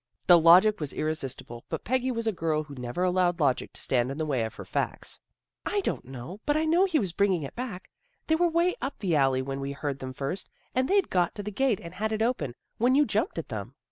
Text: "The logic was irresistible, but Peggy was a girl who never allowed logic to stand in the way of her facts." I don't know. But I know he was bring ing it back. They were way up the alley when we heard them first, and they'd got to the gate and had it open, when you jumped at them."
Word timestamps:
"The 0.25 0.39
logic 0.39 0.79
was 0.79 0.93
irresistible, 0.93 1.63
but 1.69 1.83
Peggy 1.83 2.09
was 2.09 2.25
a 2.25 2.31
girl 2.31 2.63
who 2.63 2.73
never 2.73 3.03
allowed 3.03 3.39
logic 3.39 3.71
to 3.73 3.81
stand 3.81 4.09
in 4.09 4.17
the 4.17 4.25
way 4.25 4.43
of 4.43 4.55
her 4.55 4.65
facts." 4.65 5.19
I 5.67 5.81
don't 5.81 6.05
know. 6.05 6.39
But 6.47 6.57
I 6.57 6.65
know 6.65 6.85
he 6.85 6.97
was 6.97 7.11
bring 7.11 7.33
ing 7.33 7.43
it 7.43 7.53
back. 7.55 7.87
They 8.25 8.33
were 8.35 8.49
way 8.49 8.73
up 8.81 8.97
the 8.97 9.15
alley 9.15 9.43
when 9.43 9.59
we 9.59 9.73
heard 9.73 9.99
them 9.99 10.13
first, 10.13 10.49
and 10.73 10.87
they'd 10.89 11.11
got 11.11 11.35
to 11.35 11.43
the 11.43 11.51
gate 11.51 11.79
and 11.79 11.93
had 11.93 12.11
it 12.11 12.23
open, 12.23 12.55
when 12.79 12.95
you 12.95 13.05
jumped 13.05 13.37
at 13.37 13.49
them." 13.49 13.75